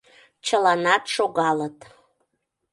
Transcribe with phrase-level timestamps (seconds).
[0.45, 1.77] Чыланат шогалыт.